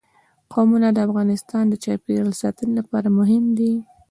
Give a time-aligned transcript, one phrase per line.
[0.53, 3.73] قومونه د افغانستان د چاپیریال ساتنې لپاره مهم دي.